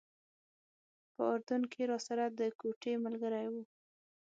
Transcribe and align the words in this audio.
په 1.13 1.23
اردن 1.33 1.61
کې 1.71 1.81
راسره 1.91 2.25
د 2.39 2.41
کوټې 2.59 2.93
ملګری 3.03 3.45
و. 3.51 3.55